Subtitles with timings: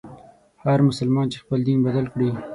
[0.63, 2.29] هر مسلمان چي خپل دین بدل کړي.